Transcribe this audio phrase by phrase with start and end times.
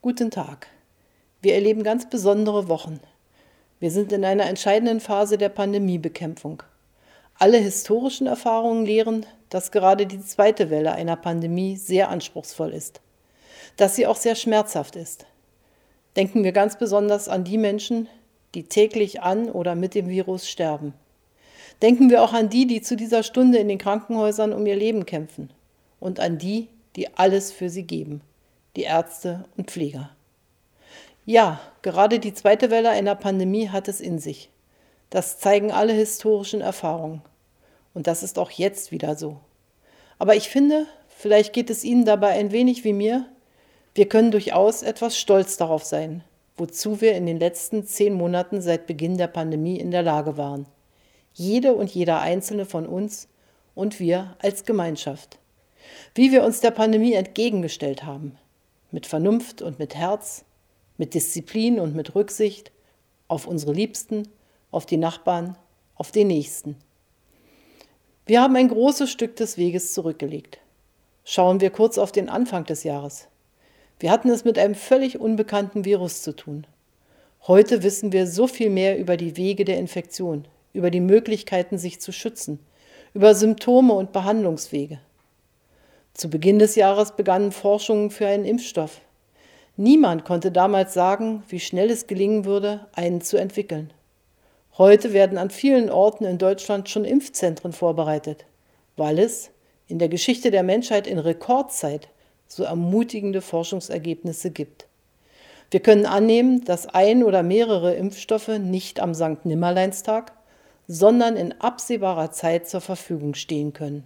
[0.00, 0.68] Guten Tag.
[1.42, 3.00] Wir erleben ganz besondere Wochen.
[3.80, 6.62] Wir sind in einer entscheidenden Phase der Pandemiebekämpfung.
[7.34, 13.00] Alle historischen Erfahrungen lehren, dass gerade die zweite Welle einer Pandemie sehr anspruchsvoll ist,
[13.76, 15.26] dass sie auch sehr schmerzhaft ist.
[16.14, 18.06] Denken wir ganz besonders an die Menschen,
[18.54, 20.94] die täglich an oder mit dem Virus sterben.
[21.82, 25.06] Denken wir auch an die, die zu dieser Stunde in den Krankenhäusern um ihr Leben
[25.06, 25.50] kämpfen
[25.98, 28.20] und an die, die alles für sie geben
[28.78, 30.10] die Ärzte und Pfleger.
[31.26, 34.50] Ja, gerade die zweite Welle einer Pandemie hat es in sich.
[35.10, 37.22] Das zeigen alle historischen Erfahrungen.
[37.92, 39.40] Und das ist auch jetzt wieder so.
[40.20, 43.26] Aber ich finde, vielleicht geht es Ihnen dabei ein wenig wie mir,
[43.96, 46.22] wir können durchaus etwas stolz darauf sein,
[46.56, 50.66] wozu wir in den letzten zehn Monaten seit Beginn der Pandemie in der Lage waren.
[51.34, 53.26] Jede und jeder einzelne von uns
[53.74, 55.38] und wir als Gemeinschaft.
[56.14, 58.38] Wie wir uns der Pandemie entgegengestellt haben,
[58.90, 60.44] mit Vernunft und mit Herz,
[60.96, 62.72] mit Disziplin und mit Rücksicht
[63.28, 64.28] auf unsere Liebsten,
[64.70, 65.56] auf die Nachbarn,
[65.94, 66.76] auf den Nächsten.
[68.26, 70.58] Wir haben ein großes Stück des Weges zurückgelegt.
[71.24, 73.28] Schauen wir kurz auf den Anfang des Jahres.
[74.00, 76.66] Wir hatten es mit einem völlig unbekannten Virus zu tun.
[77.46, 82.00] Heute wissen wir so viel mehr über die Wege der Infektion, über die Möglichkeiten, sich
[82.00, 82.60] zu schützen,
[83.14, 85.00] über Symptome und Behandlungswege.
[86.18, 89.00] Zu Beginn des Jahres begannen Forschungen für einen Impfstoff.
[89.76, 93.92] Niemand konnte damals sagen, wie schnell es gelingen würde, einen zu entwickeln.
[94.78, 98.46] Heute werden an vielen Orten in Deutschland schon Impfzentren vorbereitet,
[98.96, 99.50] weil es
[99.86, 102.08] in der Geschichte der Menschheit in Rekordzeit
[102.48, 104.88] so ermutigende Forschungsergebnisse gibt.
[105.70, 109.44] Wir können annehmen, dass ein oder mehrere Impfstoffe nicht am St.
[109.44, 110.32] Nimmerleinstag,
[110.88, 114.02] sondern in absehbarer Zeit zur Verfügung stehen können.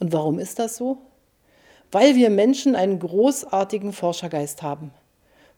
[0.00, 0.98] Und warum ist das so?
[1.90, 4.92] Weil wir Menschen einen großartigen Forschergeist haben.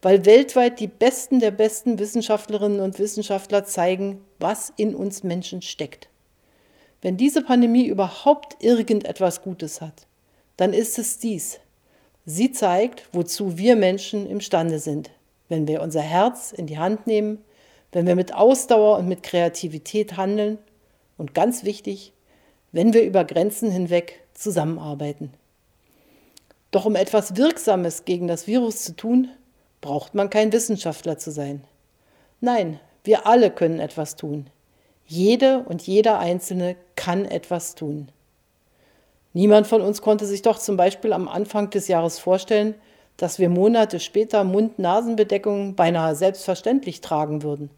[0.02, 6.08] Weil weltweit die Besten der besten Wissenschaftlerinnen und Wissenschaftler zeigen, was in uns Menschen steckt.
[7.02, 10.06] Wenn diese Pandemie überhaupt irgendetwas Gutes hat,
[10.56, 11.60] dann ist es dies.
[12.26, 15.10] Sie zeigt, wozu wir Menschen imstande sind,
[15.48, 17.42] wenn wir unser Herz in die Hand nehmen,
[17.92, 20.58] wenn wir mit Ausdauer und mit Kreativität handeln
[21.16, 22.12] und ganz wichtig,
[22.72, 25.32] wenn wir über Grenzen hinweg zusammenarbeiten.
[26.70, 29.28] Doch um etwas Wirksames gegen das Virus zu tun,
[29.80, 31.64] braucht man kein Wissenschaftler zu sein.
[32.40, 34.46] Nein, wir alle können etwas tun.
[35.06, 38.08] Jede und jeder Einzelne kann etwas tun.
[39.32, 42.74] Niemand von uns konnte sich doch zum Beispiel am Anfang des Jahres vorstellen,
[43.16, 47.70] dass wir Monate später Mund-Nasen-Bedeckungen beinahe selbstverständlich tragen würden,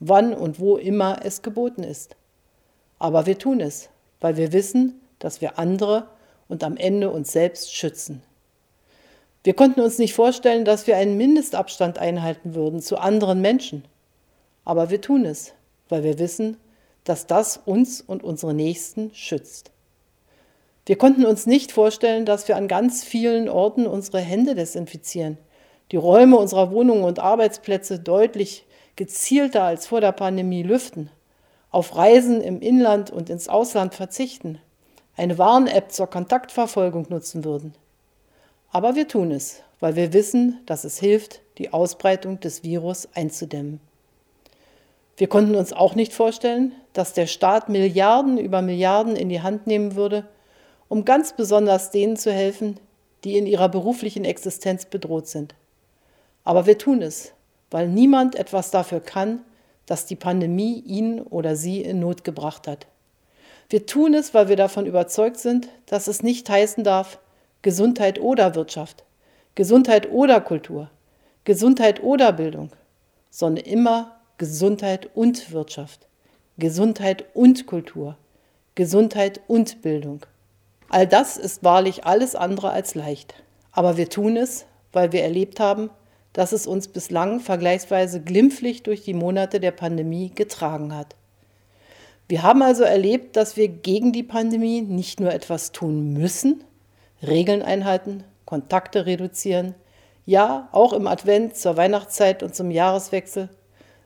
[0.00, 2.16] wann und wo immer es geboten ist.
[2.98, 3.90] Aber wir tun es,
[4.20, 6.08] weil wir wissen, dass wir andere
[6.48, 8.22] und am Ende uns selbst schützen.
[9.44, 13.84] Wir konnten uns nicht vorstellen, dass wir einen Mindestabstand einhalten würden zu anderen Menschen.
[14.64, 15.54] Aber wir tun es,
[15.88, 16.56] weil wir wissen,
[17.04, 19.70] dass das uns und unsere Nächsten schützt.
[20.84, 25.38] Wir konnten uns nicht vorstellen, dass wir an ganz vielen Orten unsere Hände desinfizieren,
[25.92, 31.10] die Räume unserer Wohnungen und Arbeitsplätze deutlich gezielter als vor der Pandemie lüften,
[31.70, 34.58] auf Reisen im Inland und ins Ausland verzichten,
[35.16, 37.74] eine Warn-App zur Kontaktverfolgung nutzen würden.
[38.70, 43.80] Aber wir tun es, weil wir wissen, dass es hilft, die Ausbreitung des Virus einzudämmen.
[45.16, 49.66] Wir konnten uns auch nicht vorstellen, dass der Staat Milliarden über Milliarden in die Hand
[49.66, 50.28] nehmen würde,
[50.88, 52.78] um ganz besonders denen zu helfen,
[53.24, 55.54] die in ihrer beruflichen Existenz bedroht sind.
[56.44, 57.32] Aber wir tun es,
[57.70, 59.40] weil niemand etwas dafür kann,
[59.88, 62.86] dass die Pandemie ihn oder sie in Not gebracht hat.
[63.70, 67.18] Wir tun es, weil wir davon überzeugt sind, dass es nicht heißen darf,
[67.62, 69.04] Gesundheit oder Wirtschaft,
[69.54, 70.90] Gesundheit oder Kultur,
[71.44, 72.70] Gesundheit oder Bildung,
[73.30, 76.06] sondern immer Gesundheit und Wirtschaft,
[76.58, 78.16] Gesundheit und Kultur,
[78.74, 80.26] Gesundheit und Bildung.
[80.90, 83.34] All das ist wahrlich alles andere als leicht.
[83.72, 85.88] Aber wir tun es, weil wir erlebt haben,
[86.38, 91.16] dass es uns bislang vergleichsweise glimpflich durch die Monate der Pandemie getragen hat.
[92.28, 96.62] Wir haben also erlebt, dass wir gegen die Pandemie nicht nur etwas tun müssen,
[97.26, 99.74] Regeln einhalten, Kontakte reduzieren,
[100.26, 103.48] ja, auch im Advent, zur Weihnachtszeit und zum Jahreswechsel,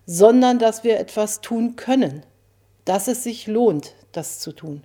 [0.07, 2.23] sondern dass wir etwas tun können,
[2.87, 4.85] dass es sich lohnt, das zu tun.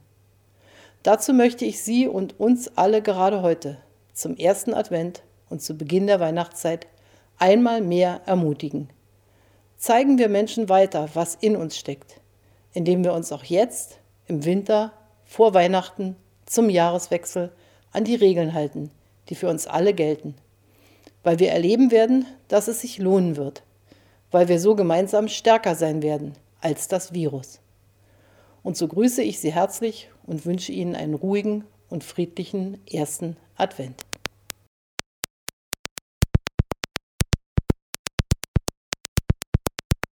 [1.02, 3.78] Dazu möchte ich Sie und uns alle gerade heute,
[4.12, 6.88] zum ersten Advent und zu Beginn der Weihnachtszeit,
[7.38, 8.90] einmal mehr ermutigen.
[9.78, 12.20] Zeigen wir Menschen weiter, was in uns steckt
[12.78, 13.98] indem wir uns auch jetzt
[14.28, 14.94] im Winter
[15.26, 17.52] vor Weihnachten zum Jahreswechsel
[17.92, 18.92] an die Regeln halten,
[19.30, 20.36] die für uns alle gelten.
[21.24, 23.64] weil wir erleben werden, dass es sich lohnen wird,
[24.32, 27.60] weil wir so gemeinsam stärker sein werden als das Virus.
[28.64, 34.07] Und so grüße ich Sie herzlich und wünsche Ihnen einen ruhigen und friedlichen ersten Advent.